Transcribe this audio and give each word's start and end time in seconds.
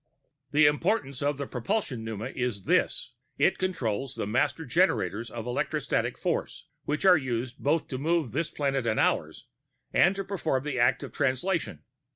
"The 0.49 0.65
importance 0.65 1.21
of 1.21 1.37
the 1.37 1.45
propulsion 1.45 2.03
pneuma 2.03 2.29
is 2.29 2.63
this: 2.65 3.11
It 3.37 3.59
controls 3.59 4.15
the 4.15 4.25
master 4.25 4.65
generators 4.65 5.29
of 5.29 5.45
electrostatic 5.45 6.17
force, 6.17 6.65
which 6.85 7.05
are 7.05 7.15
used 7.17 7.59
both 7.59 7.87
to 7.89 7.99
move 7.99 8.31
this 8.31 8.49
planet 8.49 8.87
and 8.87 8.99
ours, 8.99 9.45
and 9.93 10.15
to 10.15 10.23
perform 10.23 10.63
the 10.63 10.79
act 10.79 11.03
of 11.03 11.11
Translation. 11.11 11.83